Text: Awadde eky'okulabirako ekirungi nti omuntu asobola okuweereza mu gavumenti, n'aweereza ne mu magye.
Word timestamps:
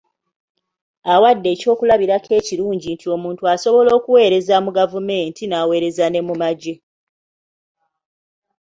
Awadde 1.13 1.47
eky'okulabirako 1.55 2.29
ekirungi 2.39 2.87
nti 2.95 3.05
omuntu 3.15 3.43
asobola 3.53 3.91
okuweereza 3.97 4.55
mu 4.65 4.71
gavumenti, 4.77 5.43
n'aweereza 5.45 6.05
ne 6.09 6.19
mu 6.27 6.33
magye. 6.41 6.75